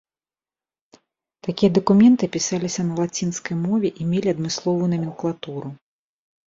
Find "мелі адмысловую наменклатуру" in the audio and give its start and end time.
4.17-5.69